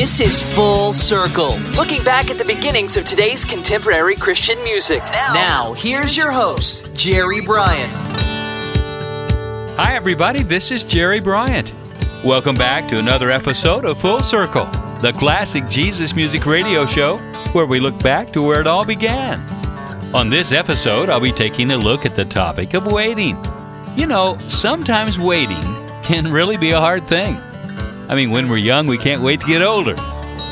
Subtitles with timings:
[0.00, 5.02] This is Full Circle, looking back at the beginnings of today's contemporary Christian music.
[5.34, 7.92] Now, here's your host, Jerry Bryant.
[9.76, 10.42] Hi, everybody.
[10.42, 11.74] This is Jerry Bryant.
[12.24, 14.64] Welcome back to another episode of Full Circle,
[15.02, 17.18] the classic Jesus music radio show
[17.52, 19.38] where we look back to where it all began.
[20.14, 23.36] On this episode, I'll be taking a look at the topic of waiting.
[23.96, 25.60] You know, sometimes waiting
[26.02, 27.38] can really be a hard thing.
[28.10, 29.94] I mean, when we're young, we can't wait to get older,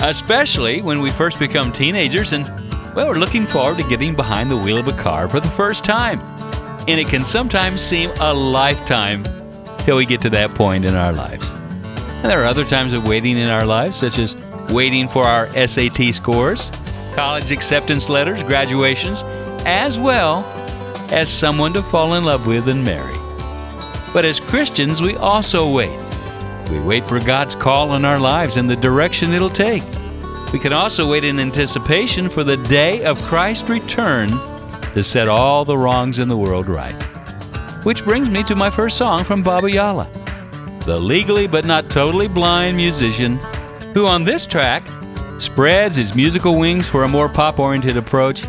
[0.00, 2.44] especially when we first become teenagers and,
[2.94, 5.82] well, we're looking forward to getting behind the wheel of a car for the first
[5.82, 6.20] time.
[6.86, 9.24] And it can sometimes seem a lifetime
[9.78, 11.50] till we get to that point in our lives.
[11.50, 14.36] And there are other times of waiting in our lives, such as
[14.68, 16.70] waiting for our SAT scores,
[17.16, 19.24] college acceptance letters, graduations,
[19.66, 20.44] as well
[21.10, 23.18] as someone to fall in love with and marry.
[24.12, 26.07] But as Christians, we also wait.
[26.70, 29.82] We wait for God's call in our lives and the direction it'll take.
[30.52, 34.28] We can also wait in anticipation for the day of Christ's return
[34.92, 36.94] to set all the wrongs in the world right.
[37.84, 40.08] Which brings me to my first song from Bob Ayala,
[40.84, 43.36] the legally but not totally blind musician
[43.94, 44.86] who on this track
[45.38, 48.44] spreads his musical wings for a more pop oriented approach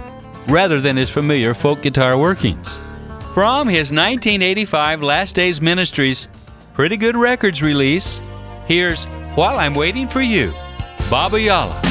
[0.48, 2.78] rather than his familiar folk guitar workings.
[3.34, 6.28] From his 1985 Last Days Ministries
[6.80, 8.22] Pretty Good Records release,
[8.66, 9.04] here's
[9.36, 10.54] While I'm Waiting for You,
[11.10, 11.89] Bob Ayala.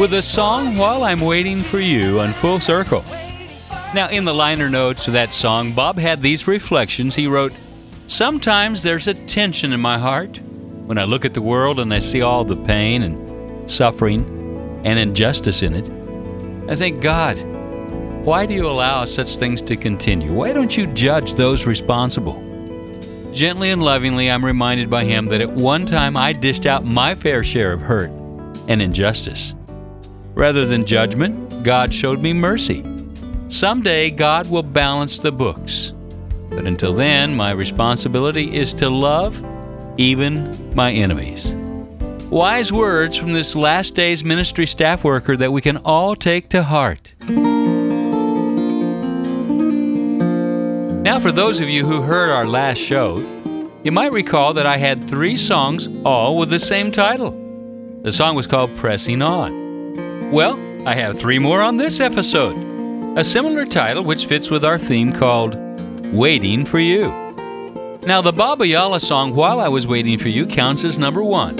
[0.00, 3.04] With a song While I'm Waiting for You on Full Circle.
[3.94, 7.14] Now, in the liner notes of that song, Bob had these reflections.
[7.14, 7.52] He wrote,
[8.08, 12.00] Sometimes there's a tension in my heart when I look at the world and I
[12.00, 14.24] see all the pain and suffering
[14.84, 15.88] and injustice in it.
[16.68, 17.36] I think, God,
[18.26, 20.32] why do you allow such things to continue?
[20.32, 22.42] Why don't you judge those responsible?
[23.32, 27.14] gently and lovingly, I'm reminded by Him that at one time I dished out my
[27.14, 28.10] fair share of hurt
[28.68, 29.54] and injustice.
[30.34, 32.84] Rather than judgment, God showed me mercy.
[33.48, 35.92] Someday, God will balance the books.
[36.50, 39.42] But until then, my responsibility is to love
[39.98, 41.52] even my enemies.
[42.30, 46.62] Wise words from this last day's ministry staff worker that we can all take to
[46.62, 47.14] heart.
[51.02, 53.16] Now, for those of you who heard our last show,
[53.84, 57.41] you might recall that I had three songs all with the same title.
[58.02, 60.32] The song was called Pressing On.
[60.32, 60.58] Well,
[60.88, 62.56] I have three more on this episode.
[63.16, 65.54] A similar title which fits with our theme called
[66.12, 67.10] Waiting for You.
[68.04, 71.54] Now, the Bob Ayala song While I Was Waiting for You counts as number one.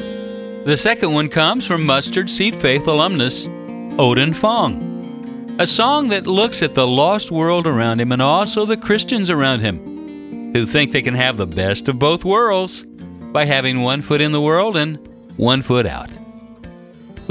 [0.64, 6.60] The second one comes from Mustard Seed Faith alumnus Oden Fong, a song that looks
[6.60, 11.02] at the lost world around him and also the Christians around him, who think they
[11.02, 14.98] can have the best of both worlds by having one foot in the world and
[15.36, 16.10] one foot out.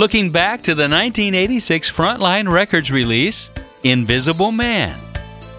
[0.02, 3.52] Looking back to the 1986 Frontline Records release,
[3.84, 5.00] Invisible Man,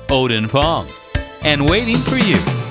[0.08, 0.88] Oden Fong,
[1.44, 2.61] and Waiting for You.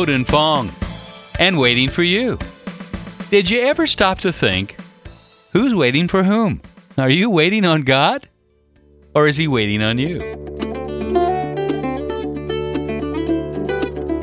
[0.00, 0.70] Oden Fong,
[1.38, 2.38] and Waiting for You.
[3.28, 4.76] Did you ever stop to think,
[5.52, 6.62] who's waiting for whom?
[6.96, 8.26] Are you waiting on God?
[9.14, 10.18] Or is He waiting on you?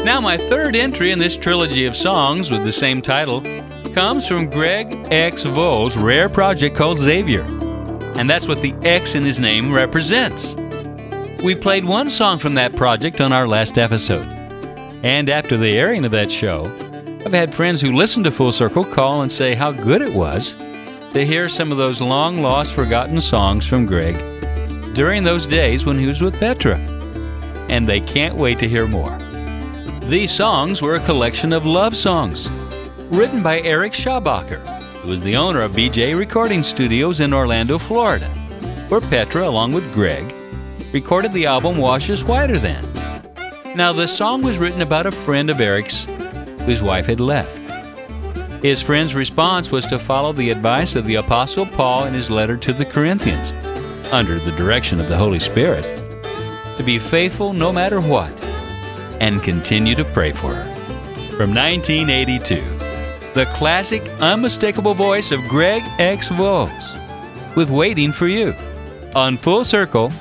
[0.04, 3.44] Now, my third entry in this trilogy of songs with the same title
[3.94, 5.44] comes from Greg X.
[5.44, 7.44] Volz's rare project called Xavier.
[8.18, 10.56] And that's what the X in his name represents.
[11.44, 14.37] We played one song from that project on our last episode.
[15.08, 16.66] And after the airing of that show,
[17.26, 20.54] I've had friends who listen to Full Circle call and say how good it was
[21.14, 24.16] to hear some of those long lost, forgotten songs from Greg
[24.96, 26.78] during those days when he was with Petra.
[27.70, 29.18] And they can't wait to hear more.
[30.10, 32.50] These songs were a collection of love songs
[33.06, 34.60] written by Eric Schabacher,
[35.04, 38.28] who is the owner of Bee Jay Recording Studios in Orlando, Florida,
[38.90, 40.36] where Petra, along with Greg,
[40.92, 42.97] recorded the album Washes Whiter Than.
[43.78, 46.06] Now, the song was written about a friend of Eric's
[46.66, 47.56] whose wife had left.
[48.64, 52.58] His friend's response was to follow the advice of the Apostle Paul in his letter
[52.58, 53.54] to the Corinthians,
[54.12, 55.84] under the direction of the Holy Spirit,
[56.76, 58.32] to be faithful no matter what,
[59.22, 60.76] and continue to pray for her.
[61.38, 62.56] From 1982,
[63.36, 66.30] the classic, unmistakable voice of Greg X.
[66.30, 66.98] Volz,
[67.56, 68.56] with Waiting for You.
[69.14, 70.12] On Full Circle,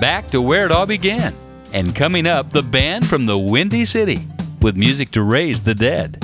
[0.00, 1.36] back to where it all began.
[1.72, 4.28] And coming up, the band from the Windy City,
[4.60, 6.21] with music to raise the dead.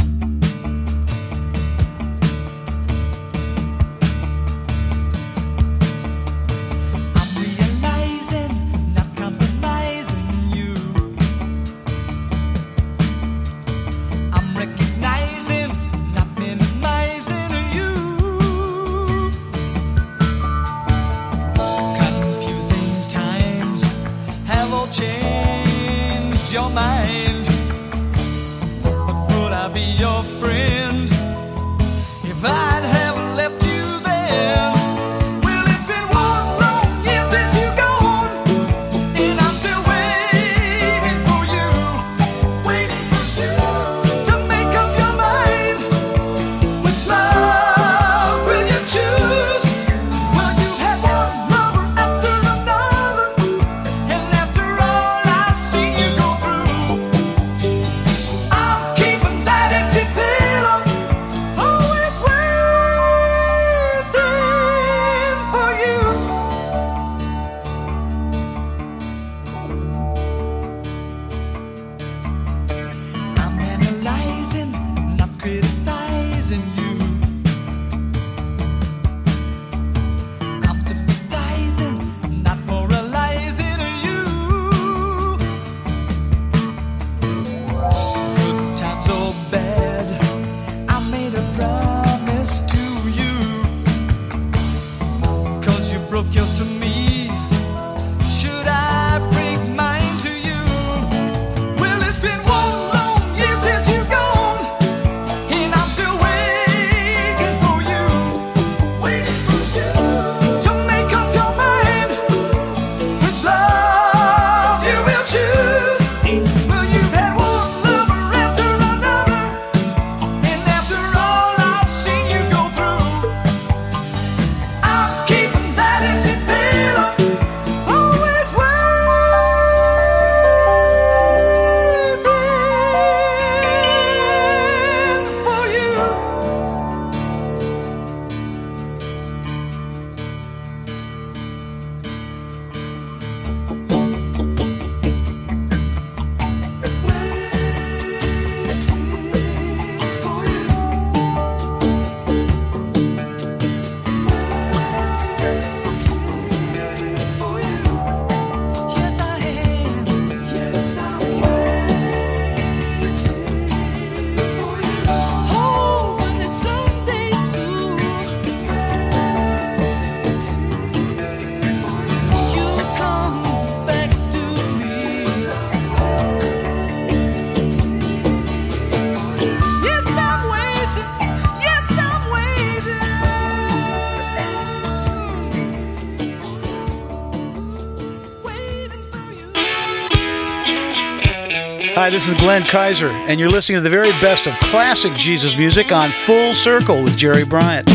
[192.18, 195.92] This is Glenn Kaiser, and you're listening to the very best of classic Jesus music
[195.92, 197.86] on Full Circle with Jerry Bryant.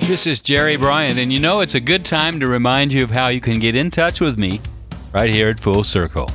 [0.00, 3.10] This is Jerry Bryant, and you know it's a good time to remind you of
[3.10, 4.62] how you can get in touch with me
[5.12, 6.30] right here at Full Circle.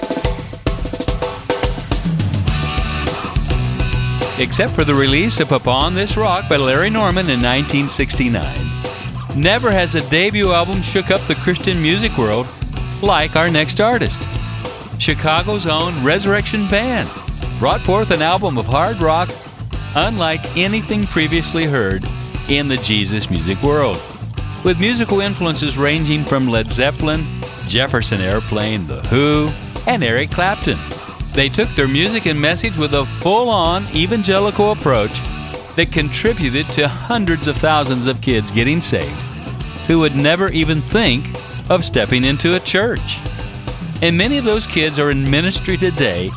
[4.39, 8.70] Except for the release of Upon This Rock by Larry Norman in 1969.
[9.37, 12.47] Never has a debut album shook up the Christian music world
[13.01, 14.21] like our next artist.
[14.99, 17.09] Chicago's own Resurrection Band
[17.59, 19.31] brought forth an album of hard rock
[19.95, 22.07] unlike anything previously heard
[22.49, 24.03] in the Jesus music world,
[24.65, 29.49] with musical influences ranging from Led Zeppelin, Jefferson Airplane, The Who,
[29.87, 30.79] and Eric Clapton.
[31.33, 35.13] They took their music and message with a full on evangelical approach
[35.77, 39.11] that contributed to hundreds of thousands of kids getting saved
[39.87, 41.27] who would never even think
[41.69, 43.19] of stepping into a church.
[44.03, 46.31] And many of those kids are in ministry today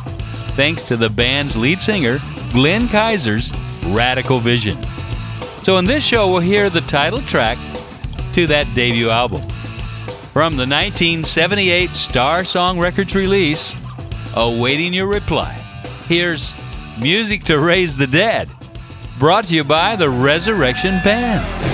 [0.56, 3.52] thanks to the band's lead singer, Glenn Kaiser's
[3.86, 4.78] radical vision.
[5.62, 7.58] So, in this show, we'll hear the title track
[8.32, 9.42] to that debut album.
[10.32, 13.74] From the 1978 Star Song Records release,
[14.34, 15.52] Awaiting Your Reply,
[16.06, 16.52] here's
[17.00, 18.50] Music to Raise the Dead,
[19.18, 21.73] brought to you by the Resurrection Band.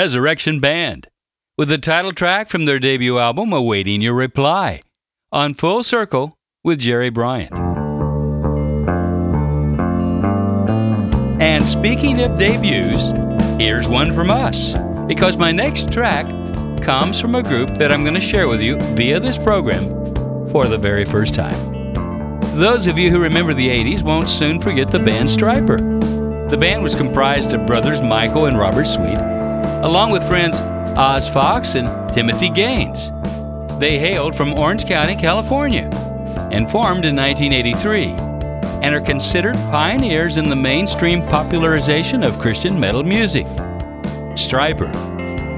[0.00, 1.08] Resurrection Band,
[1.58, 4.80] with the title track from their debut album, Awaiting Your Reply,
[5.30, 7.52] on Full Circle with Jerry Bryant.
[11.38, 13.12] And speaking of debuts,
[13.60, 14.72] here's one from us,
[15.06, 16.24] because my next track
[16.80, 19.84] comes from a group that I'm going to share with you via this program
[20.48, 21.92] for the very first time.
[22.58, 26.48] Those of you who remember the 80s won't soon forget the band Stryper.
[26.48, 29.39] The band was comprised of brothers Michael and Robert Sweet,
[29.82, 30.60] along with friends
[30.96, 33.10] Oz Fox and Timothy Gaines.
[33.78, 35.88] They hailed from Orange County, California,
[36.52, 38.08] and formed in 1983,
[38.82, 43.46] and are considered pioneers in the mainstream popularization of Christian metal music.
[44.36, 44.92] Stryper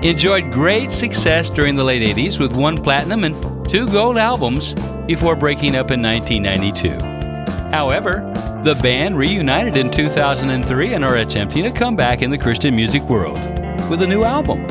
[0.04, 4.74] enjoyed great success during the late 80s with one platinum and two gold albums
[5.06, 6.90] before breaking up in 1992.
[7.70, 8.20] However,
[8.62, 13.51] the band reunited in 2003 and are attempting a comeback in the Christian music world
[13.88, 14.66] with a new album.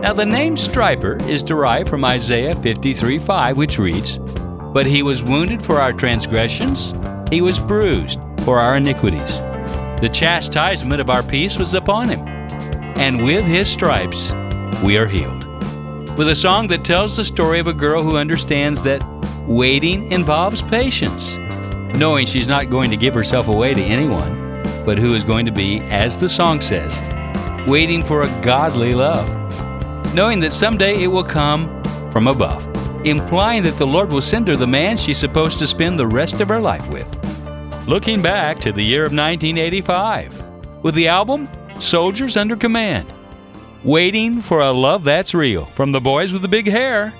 [0.00, 4.18] Now, the name Stryper is derived from Isaiah 53:5, which reads,
[4.72, 6.94] But he was wounded for our transgressions,
[7.30, 9.38] he was bruised for our iniquities.
[10.00, 12.20] The chastisement of our peace was upon him,
[12.96, 14.32] and with his stripes
[14.82, 15.46] we are healed.
[16.16, 19.02] With a song that tells the story of a girl who understands that
[19.46, 21.38] waiting involves patience
[21.94, 25.52] knowing she's not going to give herself away to anyone, but who is going to
[25.52, 27.00] be, as the song says,
[27.66, 29.26] waiting for a godly love,
[30.14, 31.68] knowing that someday it will come
[32.10, 32.64] from above,
[33.06, 36.40] implying that the Lord will send her the man she's supposed to spend the rest
[36.40, 37.08] of her life with.
[37.86, 41.48] Looking back to the year of 1985, with the album
[41.78, 43.06] Soldiers Under Command,
[43.84, 47.12] Waiting for a Love That's Real from the Boys with the Big Hair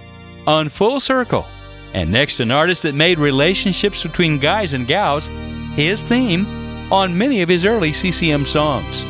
[0.47, 1.45] on Full Circle.
[1.93, 5.27] And next, an artist that made relationships between guys and gals
[5.75, 6.47] his theme
[6.93, 9.05] on many of his early CCM songs.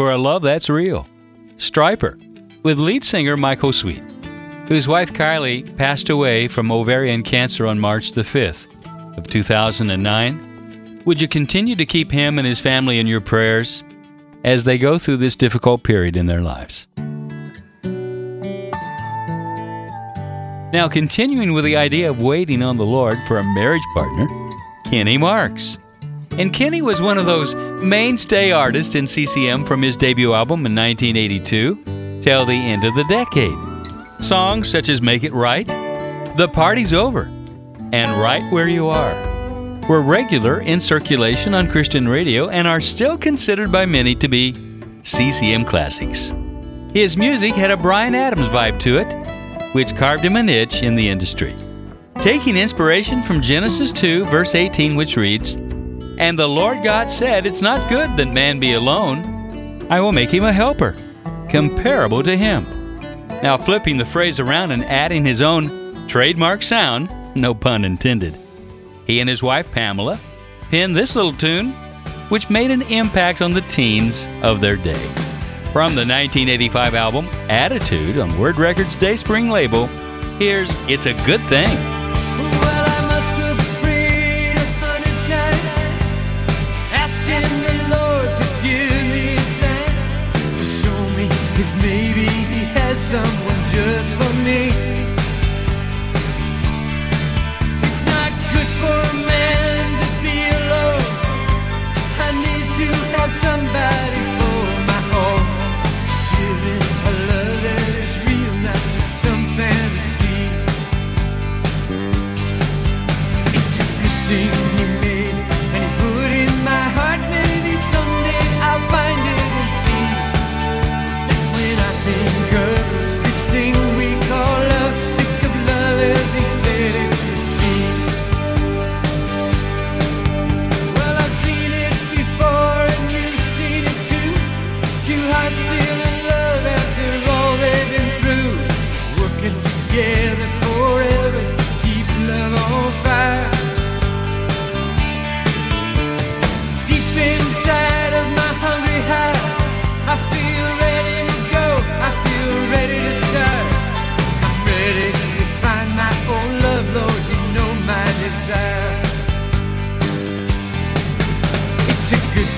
[0.00, 1.06] For a Love That's Real,
[1.58, 2.18] Stryper,
[2.62, 4.02] with lead singer Michael Sweet,
[4.66, 8.64] whose wife Kylie passed away from ovarian cancer on March the 5th
[9.18, 11.02] of 2009.
[11.04, 13.84] Would you continue to keep him and his family in your prayers
[14.42, 16.86] as they go through this difficult period in their lives?
[20.72, 24.26] Now, continuing with the idea of waiting on the Lord for a marriage partner,
[24.86, 25.76] Kenny Marks.
[26.40, 30.74] And Kenny was one of those mainstay artists in CCM from his debut album in
[30.74, 34.24] 1982 till the end of the decade.
[34.24, 35.68] Songs such as Make It Right,
[36.38, 37.24] The Party's Over,
[37.92, 39.14] and Right Where You Are
[39.86, 44.54] were regular in circulation on Christian radio and are still considered by many to be
[45.02, 46.32] CCM classics.
[46.94, 50.94] His music had a Bryan Adams vibe to it, which carved him a niche in
[50.94, 51.54] the industry.
[52.20, 55.58] Taking inspiration from Genesis 2, verse 18, which reads,
[56.20, 59.86] And the Lord God said, It's not good that man be alone.
[59.88, 60.94] I will make him a helper,
[61.48, 62.66] comparable to him.
[63.42, 68.36] Now, flipping the phrase around and adding his own trademark sound, no pun intended.
[69.06, 70.20] He and his wife Pamela
[70.70, 71.72] penned this little tune,
[72.28, 75.02] which made an impact on the teens of their day.
[75.72, 79.86] From the 1985 album Attitude on Word Records Day Spring label,
[80.36, 81.89] here's It's a Good Thing.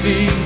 [0.05, 0.42] It's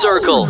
[0.00, 0.46] circle.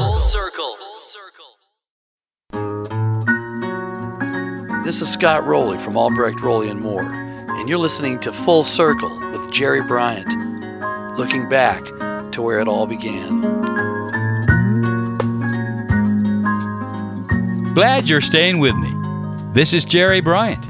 [4.84, 9.10] This is Scott Roley from Albrecht Roley and Moore, and you're listening to Full Circle
[9.32, 10.28] with Jerry Bryant,
[11.18, 11.84] looking back
[12.30, 13.40] to where it all began.
[17.74, 18.94] Glad you're staying with me.
[19.52, 20.64] This is Jerry Bryant.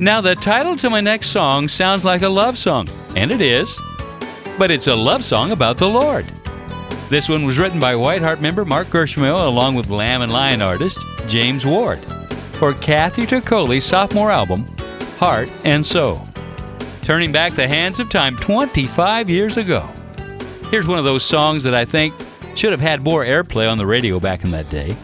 [0.00, 3.80] Now, the title to my next song sounds like a love song, and it is,
[4.58, 6.26] but it's a love song about the Lord.
[7.08, 10.98] This one was written by Whiteheart member Mark Gersmehl along with Lamb and Lion artist
[11.28, 14.66] James Ward for Kathy Troccoli's sophomore album,
[15.18, 16.20] Heart and Soul.
[17.02, 19.88] Turning back the hands of time 25 years ago.
[20.70, 22.12] Here's one of those songs that I think
[22.56, 24.96] should have had more airplay on the radio back in that day.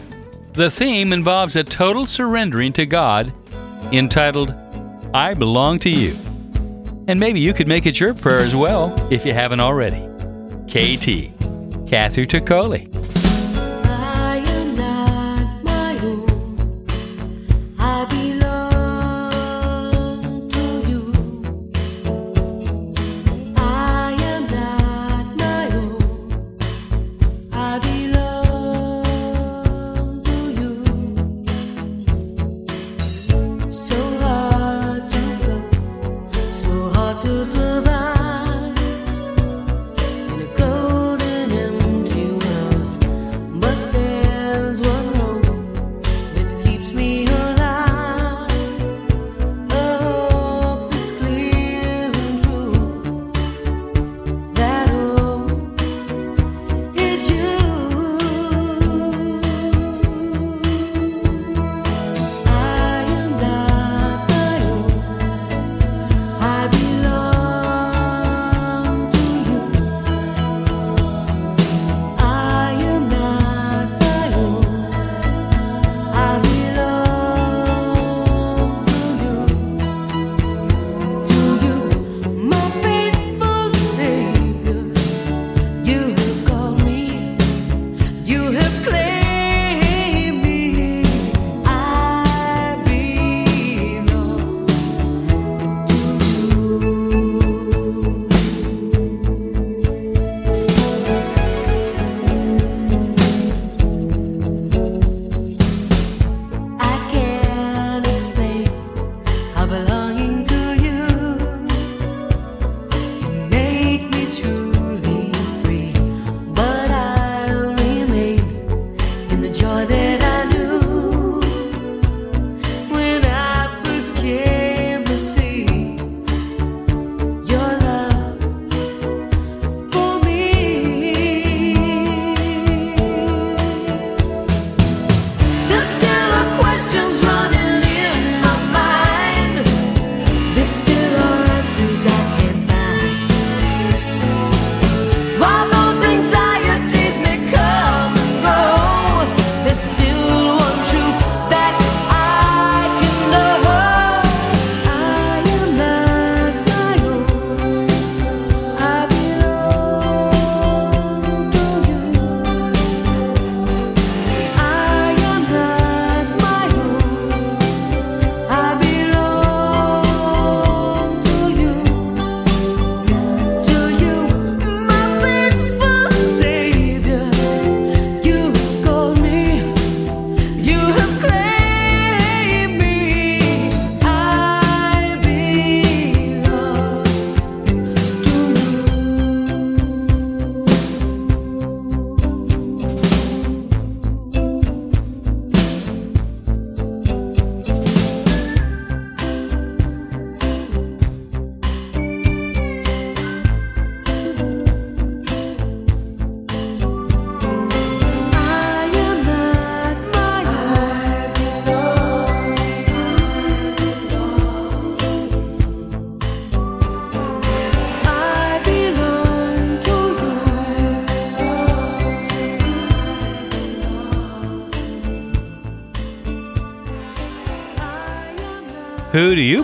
[0.51, 3.31] The theme involves a total surrendering to God
[3.93, 4.53] entitled
[5.13, 6.17] I Belong to You.
[7.07, 10.01] And maybe you could make it your prayer as well if you haven't already.
[10.67, 11.32] KT,
[11.93, 12.92] Kathy Troccoli.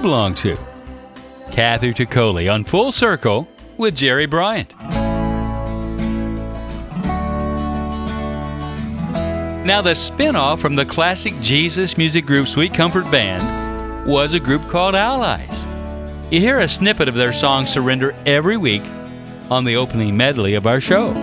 [0.02, 0.58] Belong to?
[1.52, 3.48] Kathy Troccoli on Full Circle
[3.78, 4.74] with Jerry Bryant.
[9.66, 14.68] Now, the spin-off from the classic Jesus music group Sweet Comfort Band was a group
[14.70, 15.68] called Allies.
[16.32, 18.84] You hear a snippet of their song Surrender every week
[19.52, 21.14] on the opening medley of our show.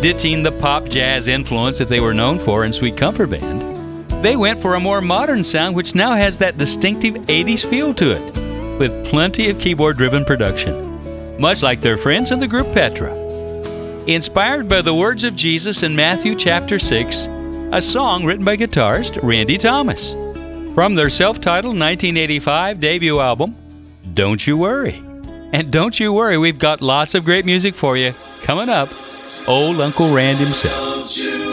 [0.00, 3.51] Ditching the pop jazz influence that they were known for in Sweet Comfort Band,
[4.22, 8.12] they went for a more modern sound which now has that distinctive 80s feel to
[8.12, 13.12] it, with plenty of keyboard driven production, much like their friends in the group Petra.
[14.06, 17.26] Inspired by the words of Jesus in Matthew chapter 6,
[17.72, 20.12] a song written by guitarist Randy Thomas.
[20.74, 23.56] From their self titled 1985 debut album,
[24.14, 25.02] Don't You Worry.
[25.52, 28.88] And don't you worry, we've got lots of great music for you coming up.
[29.46, 31.51] Old Uncle Rand himself.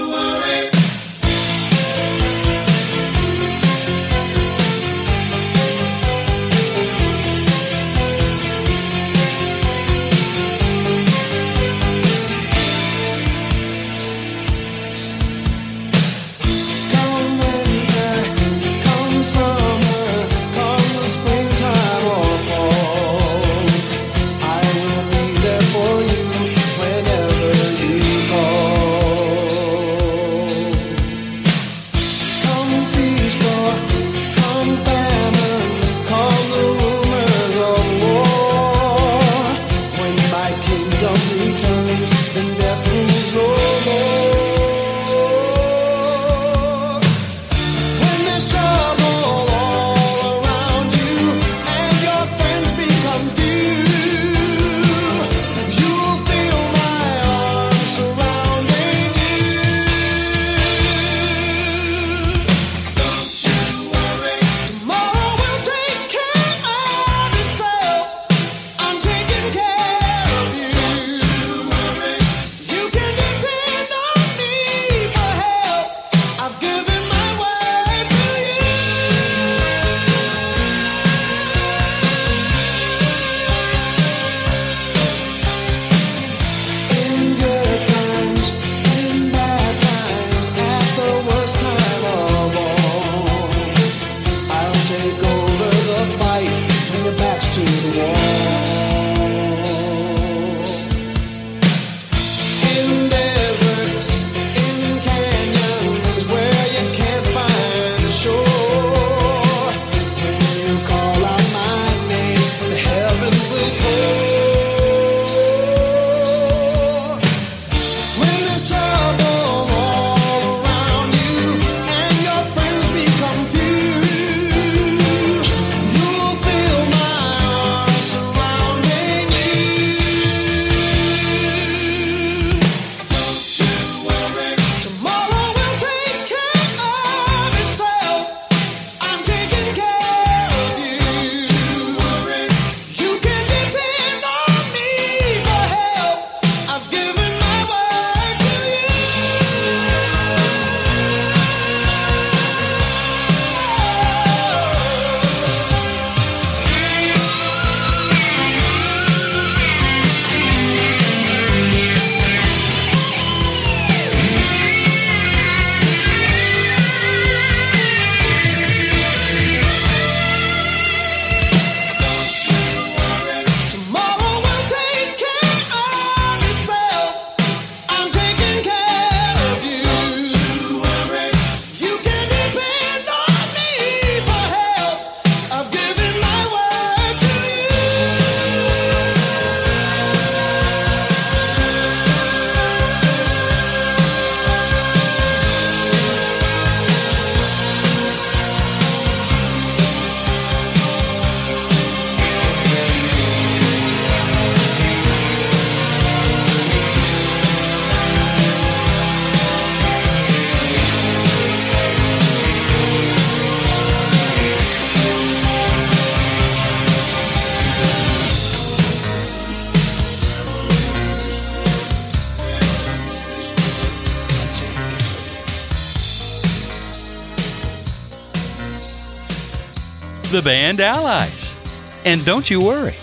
[230.32, 231.58] The band Allies.
[232.06, 232.96] And don't you worry,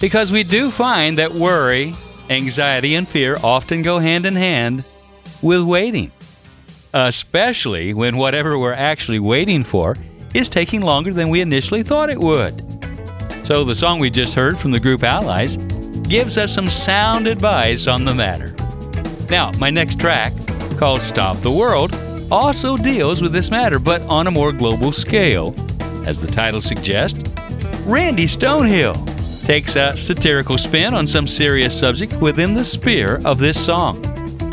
[0.00, 1.94] because we do find that worry,
[2.30, 4.84] anxiety, and fear often go hand in hand
[5.40, 6.10] with waiting,
[6.92, 9.96] especially when whatever we're actually waiting for
[10.34, 12.62] is taking longer than we initially thought it would.
[13.44, 15.56] So, the song we just heard from the group Allies
[16.08, 18.54] gives us some sound advice on the matter.
[19.30, 20.32] Now, my next track,
[20.76, 21.94] called Stop the World,
[22.30, 25.54] also deals with this matter, but on a more global scale.
[26.06, 27.22] As the title suggests,
[27.86, 28.94] Randy Stonehill
[29.46, 34.04] takes a satirical spin on some serious subject within the sphere of this song.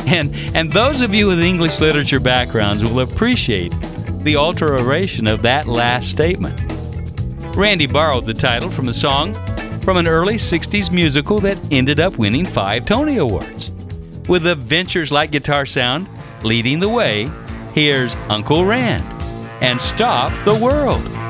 [0.08, 3.74] And, and those of you with English literature backgrounds will appreciate
[4.24, 6.60] the alteration of that last statement.
[7.56, 9.34] Randy borrowed the title from a song
[9.82, 13.72] from an early 60s musical that ended up winning five Tony Awards.
[14.28, 16.08] With a Ventures like guitar sound
[16.44, 17.32] leading the way,
[17.74, 19.04] here's Uncle Rand
[19.62, 21.21] and Stop the World.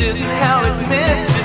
[0.00, 1.35] isn't how it's meant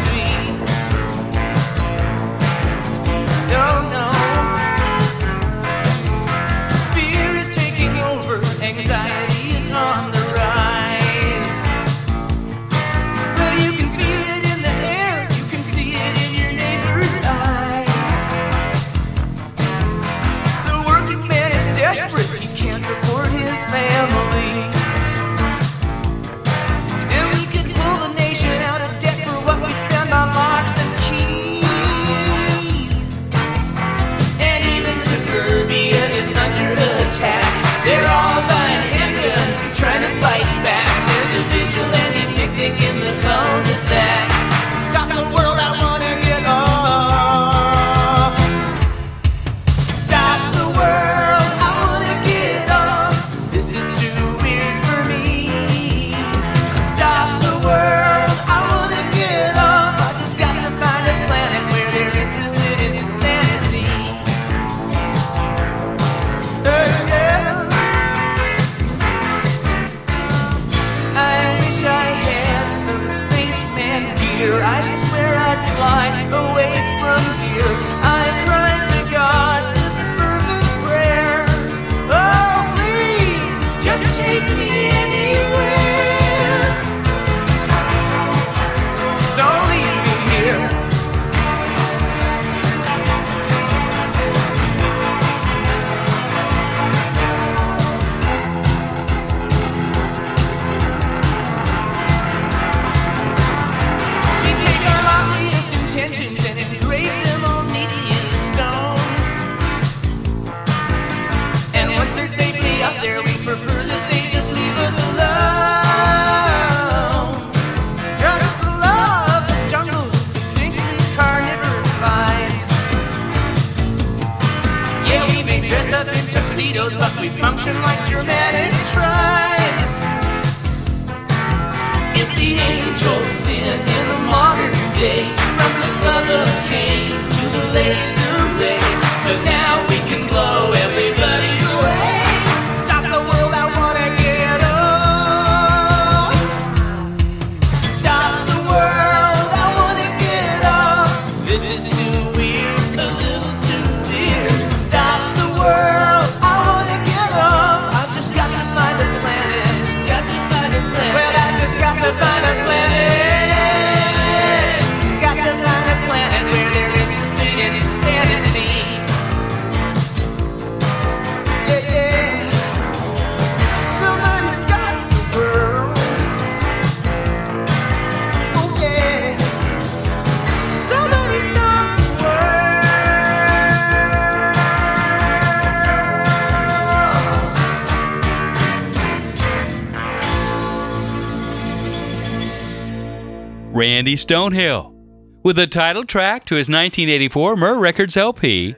[194.25, 194.93] Stonehill,
[195.41, 198.75] with the title track to his 1984 Myrrh Records LP,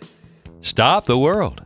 [0.61, 1.61] Stop the World.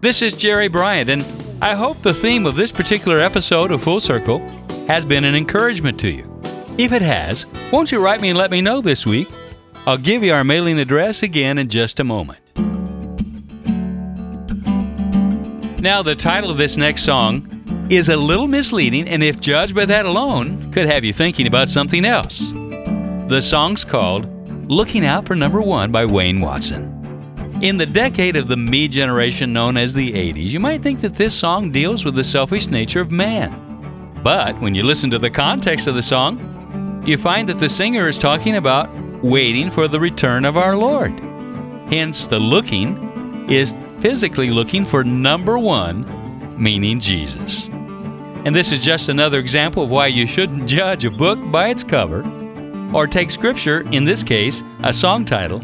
[0.00, 1.22] This is Jerry Bryant, and
[1.60, 4.38] I hope the theme of this particular episode of Full Circle
[4.86, 6.40] has been an encouragement to you.
[6.78, 9.28] If it has, won't you write me and let me know this week?
[9.86, 12.38] I'll give you our mailing address again in just a moment.
[15.82, 19.84] Now, the title of this next song is a little misleading, and if judged by
[19.84, 22.54] that alone, could have you thinking about something else.
[23.32, 24.28] The song's called
[24.70, 26.92] Looking Out for Number One by Wayne Watson.
[27.62, 31.14] In the decade of the me generation known as the 80s, you might think that
[31.14, 34.20] this song deals with the selfish nature of man.
[34.22, 38.06] But when you listen to the context of the song, you find that the singer
[38.06, 38.92] is talking about
[39.24, 41.18] waiting for the return of our Lord.
[41.88, 46.04] Hence, the looking is physically looking for number one,
[46.62, 47.68] meaning Jesus.
[48.44, 51.82] And this is just another example of why you shouldn't judge a book by its
[51.82, 52.22] cover
[52.94, 55.62] or take scripture, in this case, a song title,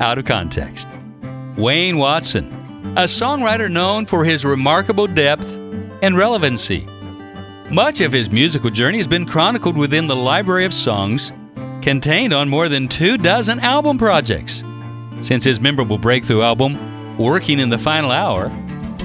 [0.00, 0.88] out of context.
[1.56, 2.52] Wayne Watson,
[2.96, 5.48] a songwriter known for his remarkable depth
[6.02, 6.86] and relevancy.
[7.70, 11.32] Much of his musical journey has been chronicled within the library of songs
[11.82, 14.64] contained on more than two dozen album projects.
[15.20, 18.48] Since his memorable breakthrough album, Working in the Final Hour,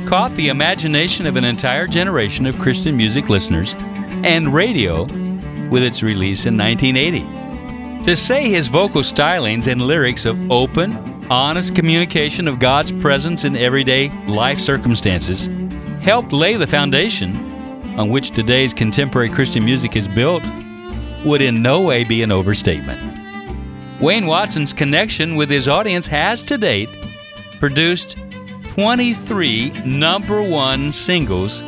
[0.05, 3.73] caught the imagination of an entire generation of Christian music listeners
[4.23, 5.05] and radio
[5.69, 7.42] with its release in 1980.
[8.03, 13.55] To say his vocal stylings and lyrics of open, honest communication of God's presence in
[13.55, 15.49] everyday life circumstances
[16.01, 17.33] helped lay the foundation
[17.97, 20.43] on which today's contemporary Christian music is built
[21.23, 22.99] would in no way be an overstatement.
[24.01, 26.89] Wayne Watson's connection with his audience has to date
[27.61, 28.17] produced
[28.71, 31.63] 23 number one singles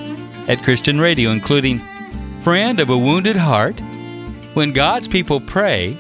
[0.50, 1.80] at Christian radio, including
[2.42, 3.80] Friend of a Wounded Heart,
[4.54, 5.98] When God's People Pray,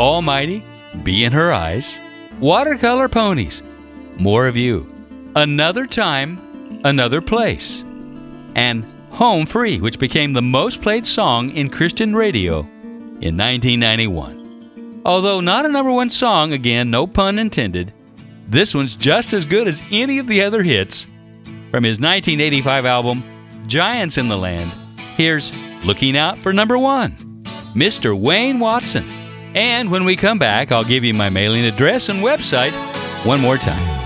[0.00, 0.64] Almighty,
[1.02, 2.00] Be in Her Eyes,
[2.40, 3.62] Watercolor Ponies,
[4.16, 4.92] More of You,
[5.34, 7.82] Another Time, Another Place,
[8.54, 12.60] and Home Free, which became the most played song in Christian radio
[13.20, 15.02] in 1991.
[15.04, 17.92] Although not a number one song, again, no pun intended,
[18.48, 21.06] this one's just as good as any of the other hits
[21.70, 23.22] from his 1985 album,
[23.66, 24.70] Giants in the Land.
[25.16, 25.52] Here's
[25.86, 27.12] Looking Out for Number One,
[27.74, 28.18] Mr.
[28.18, 29.04] Wayne Watson.
[29.54, 32.72] And when we come back, I'll give you my mailing address and website
[33.24, 33.97] one more time.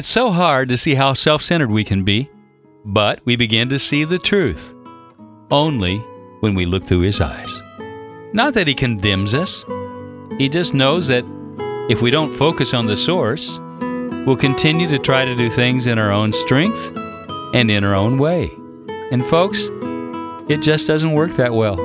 [0.00, 2.30] It's so hard to see how self centered we can be,
[2.86, 4.72] but we begin to see the truth
[5.50, 5.98] only
[6.40, 7.60] when we look through His eyes.
[8.32, 9.62] Not that He condemns us,
[10.38, 11.26] He just knows that
[11.90, 13.60] if we don't focus on the source,
[14.24, 16.96] we'll continue to try to do things in our own strength
[17.52, 18.50] and in our own way.
[19.12, 19.68] And folks,
[20.48, 21.76] it just doesn't work that well.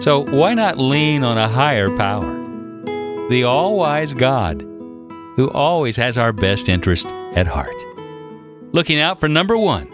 [0.00, 2.32] So why not lean on a higher power?
[3.28, 4.67] The all wise God,
[5.38, 7.72] who always has our best interest at heart.
[8.72, 9.88] Looking out for number one,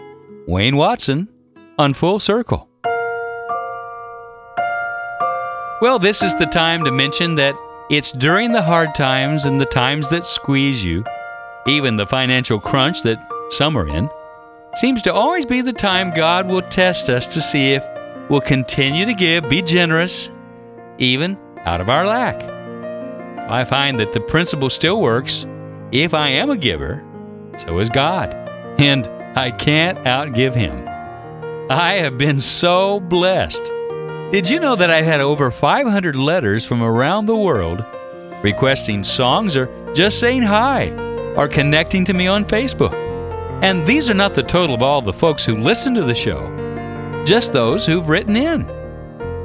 [0.47, 1.29] Wayne Watson
[1.77, 2.67] on Full Circle.
[5.81, 7.53] Well, this is the time to mention that
[7.91, 11.05] it's during the hard times and the times that squeeze you,
[11.67, 14.09] even the financial crunch that some are in,
[14.73, 17.85] seems to always be the time God will test us to see if
[18.29, 20.31] we'll continue to give, be generous,
[20.97, 22.54] even out of our lack.
[23.47, 25.45] I find that the principle still works.
[25.91, 27.03] If I am a giver,
[27.57, 28.33] so is God,
[28.79, 30.87] and I can't outgive Him.
[31.69, 33.71] I have been so blessed
[34.31, 37.85] did you know that I've had over 500 letters from around the world
[38.43, 40.89] requesting songs or just saying hi
[41.37, 42.93] or connecting to me on Facebook?
[43.61, 46.43] And these are not the total of all the folks who listen to the show,
[47.25, 48.67] just those who've written in.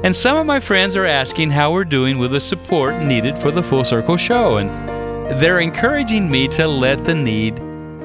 [0.03, 3.51] And some of my friends are asking how we're doing with the support needed for
[3.51, 7.55] the Full Circle show, and they're encouraging me to let the need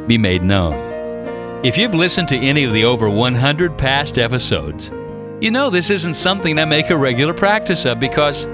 [0.07, 0.75] be made known.
[1.65, 4.93] If you've listened to any of the over 100 past episodes,
[5.41, 8.45] you know, this isn't something I make a regular practice of because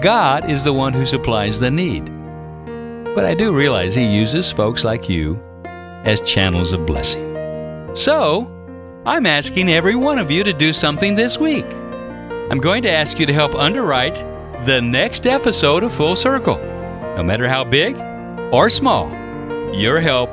[0.00, 2.04] God is the one who supplies the need.
[3.16, 7.34] But I do realize He uses folks like you as channels of blessing.
[7.96, 8.48] So,
[9.04, 11.66] I'm asking every one of you to do something this week.
[12.48, 14.14] I'm going to ask you to help underwrite
[14.66, 16.58] the next episode of Full Circle.
[17.16, 17.98] No matter how big
[18.52, 19.10] or small,
[19.74, 20.30] your help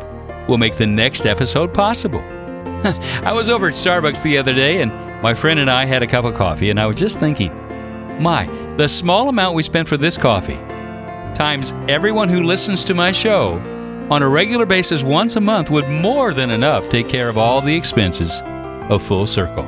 [0.47, 2.19] will make the next episode possible.
[3.23, 4.91] I was over at Starbucks the other day and
[5.23, 7.51] my friend and I had a cup of coffee, and I was just thinking,
[8.21, 8.45] my,
[8.77, 10.59] the small amount we spent for this coffee,
[11.33, 13.53] times everyone who listens to my show
[14.11, 17.59] on a regular basis once a month would more than enough take care of all
[17.61, 18.41] the expenses
[18.89, 19.65] of Full Circle.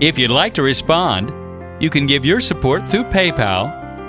[0.00, 1.30] If you'd like to respond,
[1.80, 3.68] you can give your support through PayPal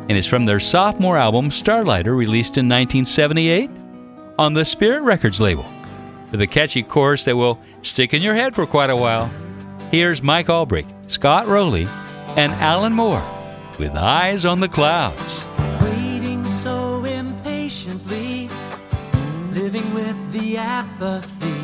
[0.08, 3.70] and is from their sophomore album Starlighter, released in 1978
[4.38, 5.66] on the Spirit Records label,
[6.30, 9.30] with a catchy chorus that will stick in your head for quite a while.
[9.90, 11.86] Here's Mike Albrecht, Scott Roley,
[12.36, 13.24] and Alan Moore
[13.78, 15.46] with Eyes on the Clouds.
[15.82, 18.48] Waiting so impatiently,
[19.52, 21.54] living with the apathy.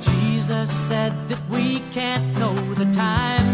[0.00, 3.47] Jesus said that we can't know the time.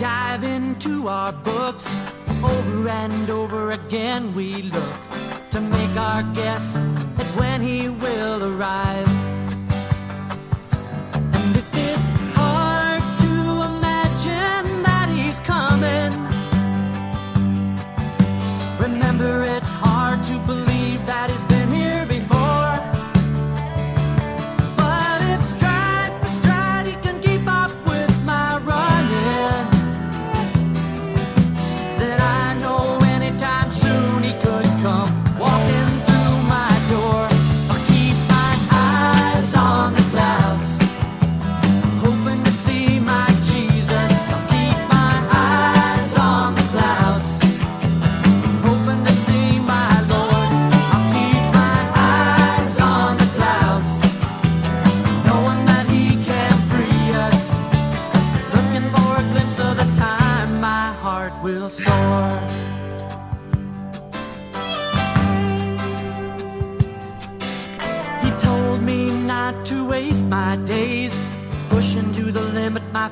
[0.00, 1.86] Dive into our books.
[2.42, 4.96] Over and over again, we look
[5.50, 9.29] to make our guess at when He will arrive.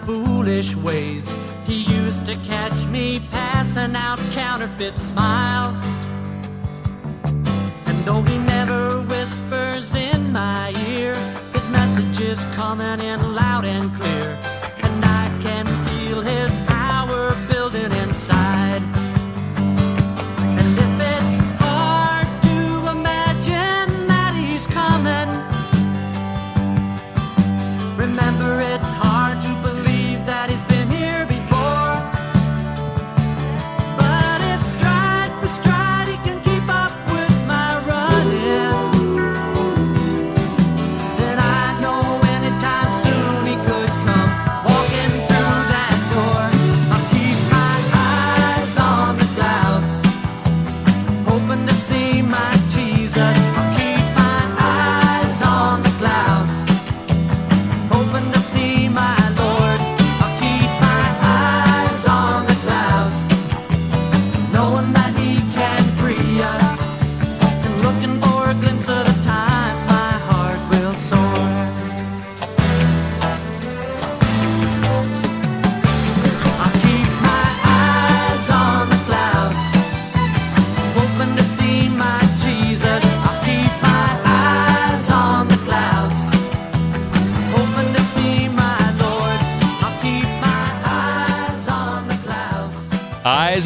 [0.09, 1.31] Foolish ways.
[1.67, 5.85] He used to catch me passing out counterfeit smiles.
[7.87, 11.15] And though he never whispers in my ear,
[11.53, 13.21] his message is coming in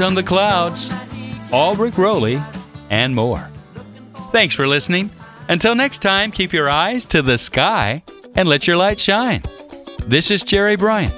[0.03, 0.93] on the Clouds,
[1.53, 2.43] Albrecht Roley,
[2.91, 3.49] and Moore.
[4.33, 5.11] Thanks for listening.
[5.49, 8.03] Until next time, keep your eyes to the sky
[8.35, 9.43] and let your light shine.
[10.07, 11.15] This is Jerry Bryant.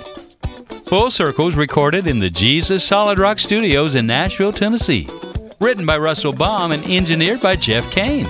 [0.87, 5.09] Full Circles recorded in the Jesus Solid Rock Studios in Nashville, Tennessee.
[5.61, 8.27] Written by Russell Baum and engineered by Jeff Kane.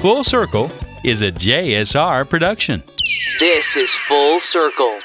[0.00, 0.70] Full Circle
[1.04, 2.82] is a JSR production.
[3.38, 4.98] This is Full Circle